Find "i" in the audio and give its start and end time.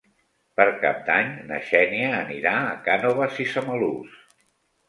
3.47-3.49